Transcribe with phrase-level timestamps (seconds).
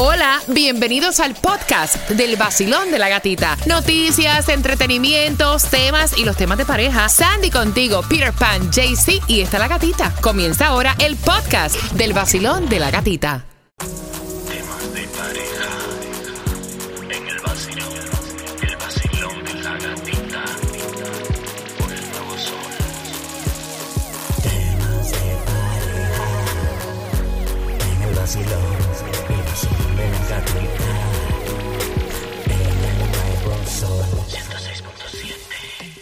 [0.00, 3.56] Hola, bienvenidos al podcast del vacilón de la gatita.
[3.66, 7.08] Noticias, entretenimientos, temas y los temas de pareja.
[7.08, 10.14] Sandy contigo, Peter Pan, JC y está la gatita.
[10.20, 13.44] Comienza ahora el podcast del vacilón de la gatita.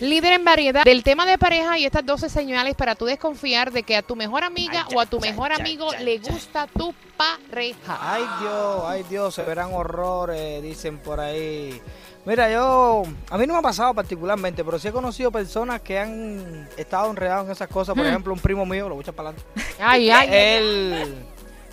[0.00, 3.82] Líder en variedad del tema de pareja y estas 12 señales para tú desconfiar de
[3.82, 7.98] que a tu mejor amiga o a tu mejor amigo le gusta tu pareja.
[8.00, 11.80] Ay Dios, ay Dios, se verán horrores, dicen por ahí.
[12.26, 15.98] Mira, yo, a mí no me ha pasado particularmente, pero sí he conocido personas que
[15.98, 17.94] han estado enredados en esas cosas.
[17.94, 19.62] Por ejemplo, un primo mío, lo voy a echar para adelante.
[19.78, 20.56] Ay, ay, ay.
[20.58, 21.14] Él,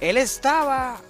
[0.00, 1.00] él estaba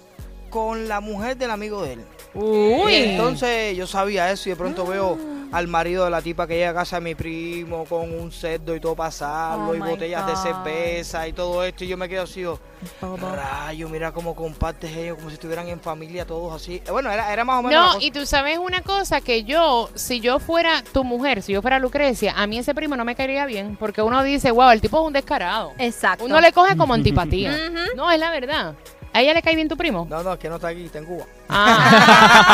[0.51, 2.05] con la mujer del amigo de él.
[2.35, 2.93] Uy.
[2.93, 5.17] Y entonces yo sabía eso y de pronto veo
[5.51, 8.73] al marido de la tipa que llega a casa de mi primo con un cerdo
[8.75, 12.23] y todo pasarlo Oh y botellas de cerveza y todo esto y yo me quedo
[12.23, 12.57] así, yo,
[13.01, 16.75] rayo, mira cómo compartes ellos como si estuvieran en familia todos así.
[16.85, 17.95] Eh, Bueno, era, era más o menos...
[17.95, 21.61] No, y tú sabes una cosa, que yo, si yo fuera tu mujer, si yo
[21.61, 24.81] fuera Lucrecia, a mí ese primo no me caería bien, porque uno dice, wow, el
[24.81, 25.73] tipo es un descarado.
[25.77, 26.23] Exacto.
[26.23, 27.57] Uno le coge como antipatía.
[27.95, 28.75] No, es la verdad.
[29.13, 30.07] ¿A ella le cae bien tu primo?
[30.09, 31.25] No, no, es que no está aquí, está en Cuba.
[31.49, 31.89] Ah.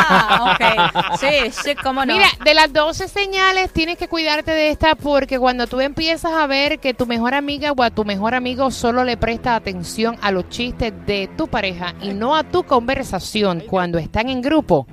[0.08, 1.18] Ah, ok.
[1.18, 2.14] Sí, sí, cómo no.
[2.14, 6.46] Mira, de las 12 señales tienes que cuidarte de esta porque cuando tú empiezas a
[6.46, 10.32] ver que tu mejor amiga o a tu mejor amigo solo le presta atención a
[10.32, 14.86] los chistes de tu pareja y no a tu conversación cuando están en grupo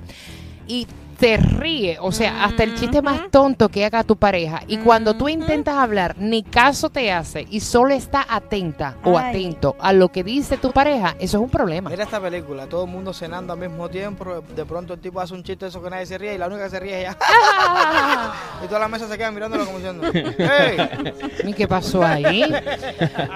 [0.68, 0.86] y
[1.18, 5.14] te ríe, o sea, hasta el chiste más tonto que haga tu pareja y cuando
[5.14, 9.30] tú intentas hablar ni caso te hace y solo está atenta o Ay.
[9.30, 11.90] atento a lo que dice tu pareja, eso es un problema.
[11.90, 15.34] Mira esta película, todo el mundo cenando al mismo tiempo, de pronto el tipo hace
[15.34, 17.00] un chiste de eso que nadie se ríe y la única que se ríe es
[17.00, 17.16] ella.
[18.64, 21.14] y toda la mesa se queda mirándolo como diciendo, ¡Hey!
[21.44, 22.44] ¿Y qué pasó ahí?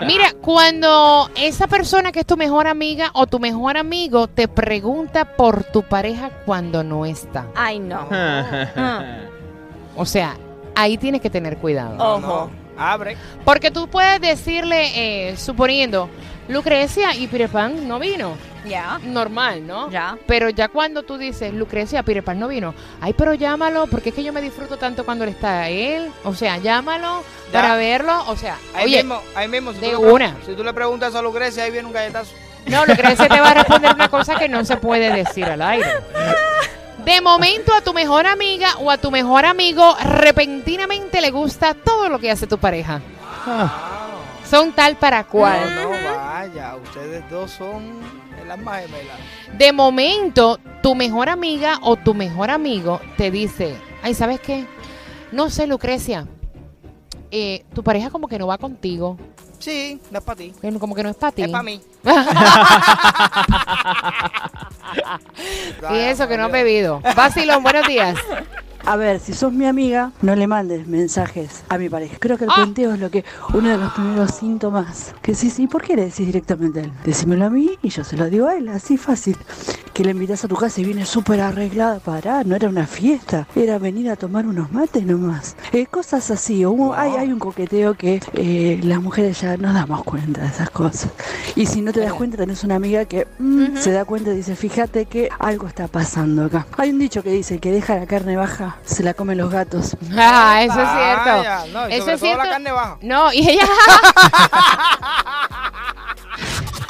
[0.06, 5.36] Mira, cuando esa persona que es tu mejor amiga o tu mejor amigo te pregunta
[5.36, 7.46] por tu pareja cuando no está.
[7.54, 8.08] Ay, no.
[8.10, 9.18] Ah,
[9.96, 10.36] O sea,
[10.74, 11.96] ahí tienes que tener cuidado.
[11.98, 12.50] Ojo.
[12.76, 13.16] abre.
[13.44, 16.08] Porque tú puedes decirle, eh, suponiendo,
[16.48, 18.34] Lucrecia y Peter Pan no vino.
[18.66, 18.98] Ya.
[19.04, 19.90] Normal, ¿no?
[19.90, 20.18] Ya.
[20.26, 24.14] Pero ya cuando tú dices, Lucrecia, Peter Pan no vino, ay, pero llámalo, porque es
[24.14, 26.10] que yo me disfruto tanto cuando él está él.
[26.24, 27.22] O sea, llámalo
[27.52, 27.60] Ya.
[27.62, 28.22] para verlo.
[28.28, 29.72] O sea, Ahí oye, mismo, ahí mismo.
[29.72, 30.36] Si de tú una.
[30.44, 32.32] Si tú le preguntas a Lucrecia, ahí viene un galletazo.
[32.66, 35.88] No, Lucrecia te va a responder una cosa que no se puede decir al aire.
[37.04, 42.08] De momento a tu mejor amiga o a tu mejor amigo repentinamente le gusta todo
[42.08, 43.00] lo que hace tu pareja.
[44.48, 45.74] Son tal para cual.
[45.76, 48.00] No, no, vaya, ustedes dos son
[48.42, 49.14] el alma gemela.
[49.56, 54.66] De momento, tu mejor amiga o tu mejor amigo te dice, ay, ¿sabes qué?
[55.32, 56.26] No sé, Lucrecia,
[57.30, 59.16] eh, tu pareja como que no va contigo,
[59.60, 60.54] Sí, no es para ti.
[60.80, 61.42] como que no es para ti.
[61.42, 61.80] Es para mí.
[65.90, 67.00] Y eso que no has bebido.
[67.16, 68.18] Vacilón, buenos días.
[68.86, 72.16] A ver, si sos mi amiga, no le mandes mensajes a mi pareja.
[72.18, 72.54] Creo que el Ah.
[72.56, 73.24] cuenteo es lo que
[73.54, 75.14] uno de los primeros síntomas.
[75.22, 76.92] Que sí, sí, ¿por qué le decís directamente a él?
[77.04, 79.36] Decímelo a mí y yo se lo digo a él, así fácil.
[79.92, 83.46] Que le invitas a tu casa y viene súper arreglada para, no era una fiesta,
[83.54, 85.56] era venir a tomar unos mates nomás.
[85.72, 90.02] Eh, cosas así, o hay, hay un coqueteo que eh, las mujeres ya nos damos
[90.04, 91.10] cuenta de esas cosas.
[91.54, 94.36] Y si no te das cuenta, tenés una amiga que mm, se da cuenta y
[94.36, 96.66] dice, fíjate que algo está pasando acá.
[96.78, 99.96] Hay un dicho que dice, que deja la carne baja, se la comen los gatos.
[100.16, 101.72] Ah, eso es cierto.
[101.72, 102.44] no, y eso sobre es todo cierto.
[102.44, 102.98] la carne baja.
[103.02, 103.62] No, y ella.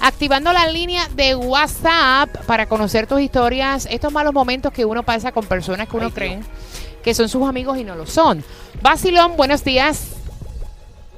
[0.02, 5.32] Activando la línea de WhatsApp para conocer tus historias, estos malos momentos que uno pasa
[5.32, 6.40] con personas que uno Ay, cree
[7.02, 8.44] que son sus amigos y no lo son.
[8.82, 10.16] Basilón, buenos días.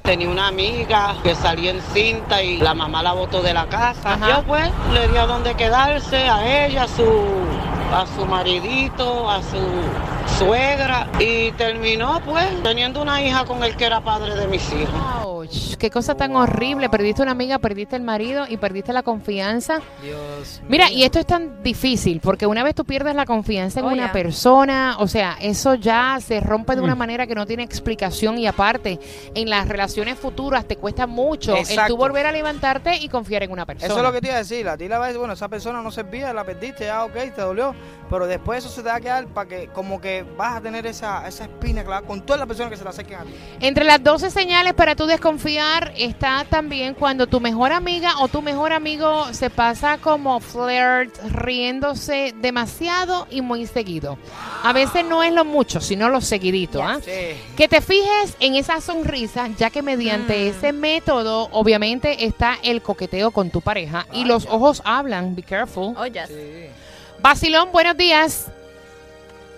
[0.01, 4.13] Tenía una amiga que salía en cinta y la mamá la botó de la casa.
[4.13, 4.29] Ajá.
[4.29, 7.03] Yo pues le di a dónde quedarse, a ella, a su,
[7.93, 9.57] a su maridito, a su
[10.37, 15.72] suegra y terminó pues teniendo una hija con el que era padre de mis hijos.
[15.83, 16.87] Qué cosa tan horrible.
[16.87, 19.81] Perdiste una amiga, perdiste el marido y perdiste la confianza.
[20.01, 20.99] Dios Mira, mío.
[20.99, 24.13] y esto es tan difícil porque una vez tú pierdes la confianza en Oh, una
[24.13, 28.47] persona, o sea, eso ya se rompe de una manera que no tiene explicación y
[28.47, 28.97] aparte,
[29.35, 33.51] en las relaciones futuras te cuesta mucho el tú volver a levantarte y confiar en
[33.51, 33.87] una persona.
[33.87, 34.69] Eso es lo que te iba a decir.
[34.69, 37.75] A ti la vez, bueno, esa persona no servía, la perdiste, ya, ok, te dolió.
[38.09, 40.85] Pero después eso se te va a quedar para que, como que vas a tener
[40.85, 43.33] esa, esa espina clavada con todas las personas que se la acerquen a ti.
[43.59, 48.41] Entre las 12 señales para tú desconfiar está también cuando tu mejor amiga o tu
[48.41, 54.17] mejor amigo se pasa como flirt, riéndose demasiado y muy seguido.
[54.63, 56.81] A veces no es lo mucho, sino lo seguidito.
[56.81, 56.99] ¿ah?
[57.03, 57.35] Sí.
[57.57, 63.31] Que te fijes en esa sonrisa, ya que mediante ese método, obviamente, está el coqueteo
[63.31, 65.35] con tu pareja y los ojos hablan.
[65.35, 65.95] Be careful.
[65.97, 66.27] Oh, yes.
[66.27, 66.67] Sí.
[67.21, 68.47] Basilón, buenos días.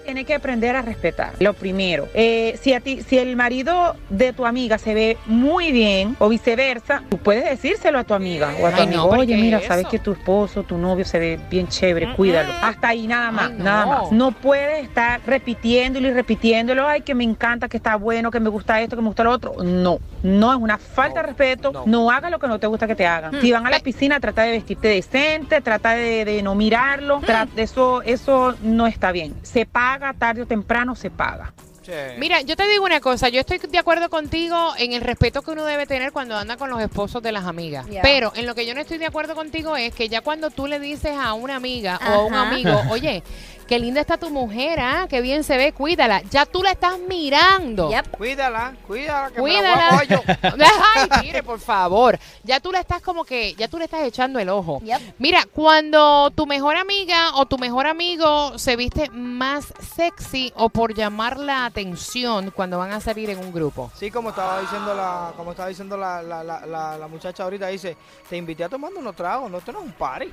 [0.05, 2.07] Tienes que aprender a respetar, lo primero.
[2.13, 6.29] Eh, si, a ti, si el marido de tu amiga se ve muy bien o
[6.29, 9.03] viceversa, tú puedes decírselo a tu amiga o a tu Ay, amigo.
[9.03, 9.67] no, ¿por Oye, mira, eso?
[9.67, 12.53] sabes que tu esposo, tu novio se ve bien chévere, cuídalo.
[12.61, 13.63] Hasta ahí nada más, Ay, no.
[13.63, 14.11] nada más.
[14.11, 16.87] No puedes estar repitiéndolo y repitiéndolo.
[16.87, 19.31] Ay, que me encanta, que está bueno, que me gusta esto, que me gusta lo
[19.31, 19.55] otro.
[19.63, 21.71] No, no es una falta de respeto.
[21.71, 21.83] no.
[21.87, 23.41] No, hagas lo que no te gusta que te hagan.
[23.41, 27.21] Si van a la piscina, trata de vestirte decente, trata de, de no mirarlo.
[27.21, 29.33] tra- eso, eso no está bien.
[29.41, 29.65] Se
[30.00, 31.53] paga tarde o temprano, se paga.
[31.81, 31.92] Sí.
[32.18, 35.51] Mira, yo te digo una cosa, yo estoy de acuerdo contigo en el respeto que
[35.51, 37.86] uno debe tener cuando anda con los esposos de las amigas.
[37.88, 38.01] Yeah.
[38.01, 40.65] Pero en lo que yo no estoy de acuerdo contigo es que ya cuando tú
[40.65, 43.24] le dices a una amiga o a un amigo, oye,
[43.67, 45.07] qué linda está tu mujer, ¿ah?
[45.09, 47.89] qué bien se ve, cuídala, ya tú la estás mirando.
[47.89, 48.17] Yep.
[48.17, 49.75] Cuídala, cuídala, que Cuídala.
[49.75, 50.65] me la voy a yo.
[50.95, 52.17] Ay, mire, por favor.
[52.44, 54.79] Ya tú le estás como que, ya tú le estás echando el ojo.
[54.83, 55.01] Yep.
[55.19, 60.94] Mira, cuando tu mejor amiga o tu mejor amigo se viste más sexy o por
[60.94, 63.91] llamar la atención cuando van a salir en un grupo.
[63.97, 67.67] Sí, como estaba diciendo la, como estaba diciendo la, la, la, la, la muchacha ahorita,
[67.67, 67.97] dice,
[68.29, 70.31] te invité a tomar unos tragos, no, esto no es un party.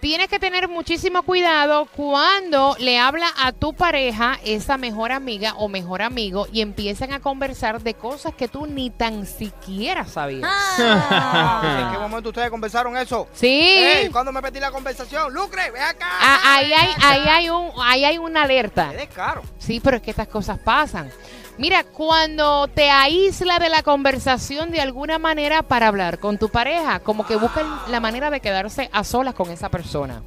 [0.00, 5.68] Tienes que tener muchísimo cuidado cuando le habla a tu pareja, esa mejor amiga o
[5.68, 10.48] mejor amigo, y empiezan a conversar de cosas que tú ni tan siquiera sabías.
[10.48, 13.28] Ah, ¿En qué momento ustedes conversaron eso?
[13.32, 13.46] Sí.
[13.48, 15.32] Ey, ¿Cuándo me perdí la conversación?
[15.32, 16.06] Lucre, ve acá.
[16.20, 18.90] Ah, ahí hay, ahí hay un, ahí hay una alerta.
[18.90, 19.42] Qué descaro.
[19.58, 21.10] Sí, pero es que estas cosas pasan.
[21.56, 26.98] Mira, cuando te aísla de la conversación de alguna manera para hablar con tu pareja,
[26.98, 30.22] como que buscan la manera de quedarse a solas con esa persona.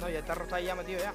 [0.00, 1.12] No, ya está rota ahí ya metido ya.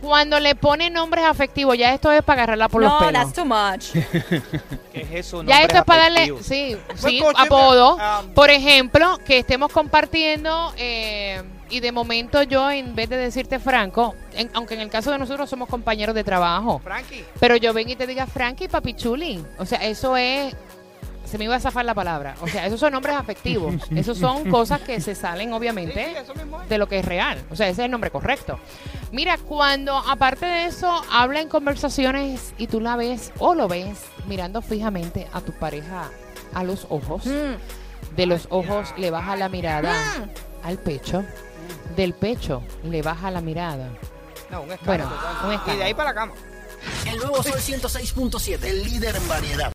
[0.00, 3.12] Cuando le pone nombres afectivos, ya esto es para agarrarla por los No, pelos.
[3.12, 3.90] that's too much.
[4.92, 5.42] ¿Qué es eso?
[5.42, 7.96] Ya esto es para darle, sí, Pues, sí, apodo.
[8.00, 13.58] ah, Por ejemplo, que estemos compartiendo eh, y de momento yo, en vez de decirte
[13.58, 17.24] Franco, en- aunque en el caso de nosotros somos compañeros de trabajo, Frankie.
[17.40, 19.44] pero yo ven y te diga Frankie Papichuli.
[19.58, 20.54] O sea, eso es.
[21.26, 22.34] Se me iba a zafar la palabra.
[22.40, 23.74] O sea, esos son nombres afectivos.
[23.94, 26.14] Esos son cosas que se salen, Sí, sí, obviamente,
[26.68, 27.42] de lo que es real.
[27.50, 28.58] O sea, ese es el nombre correcto.
[29.12, 33.98] Mira, cuando aparte de eso habla en conversaciones y tú la ves o lo ves
[34.26, 36.10] mirando fijamente a tu pareja
[36.54, 38.14] a los ojos, Mm.
[38.16, 39.92] de los ojos le baja la mirada
[40.62, 41.24] al pecho,
[41.96, 43.88] del pecho le baja la mirada.
[44.50, 45.10] No, un escándalo.
[45.10, 45.78] Bueno, un Y escándalo.
[45.78, 46.32] de ahí para la cama.
[47.04, 49.72] El nuevo Sol 106.7, el líder en variedad.